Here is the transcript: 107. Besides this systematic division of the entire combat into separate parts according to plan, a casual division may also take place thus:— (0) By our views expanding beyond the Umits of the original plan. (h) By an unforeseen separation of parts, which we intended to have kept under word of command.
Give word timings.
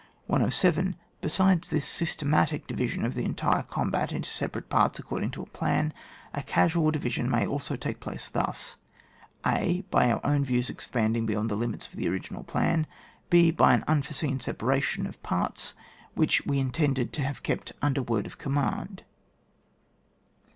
107. 0.25 0.95
Besides 1.21 1.69
this 1.69 1.85
systematic 1.85 2.65
division 2.65 3.05
of 3.05 3.13
the 3.13 3.23
entire 3.23 3.61
combat 3.61 4.11
into 4.11 4.31
separate 4.31 4.67
parts 4.67 4.97
according 4.97 5.29
to 5.29 5.45
plan, 5.53 5.93
a 6.33 6.41
casual 6.41 6.89
division 6.89 7.29
may 7.29 7.45
also 7.45 7.75
take 7.75 7.99
place 7.99 8.31
thus:— 8.31 8.77
(0) 9.47 9.83
By 9.91 10.11
our 10.11 10.39
views 10.39 10.71
expanding 10.71 11.27
beyond 11.27 11.51
the 11.51 11.55
Umits 11.55 11.87
of 11.87 11.97
the 11.97 12.07
original 12.09 12.43
plan. 12.43 12.87
(h) 13.31 13.55
By 13.55 13.75
an 13.75 13.83
unforeseen 13.87 14.39
separation 14.39 15.05
of 15.05 15.21
parts, 15.21 15.75
which 16.15 16.47
we 16.47 16.57
intended 16.57 17.13
to 17.13 17.21
have 17.21 17.43
kept 17.43 17.73
under 17.83 18.01
word 18.01 18.25
of 18.25 18.39
command. 18.39 19.03